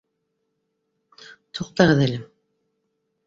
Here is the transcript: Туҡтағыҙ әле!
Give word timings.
Туҡтағыҙ 1.59 2.01
әле! 2.07 2.17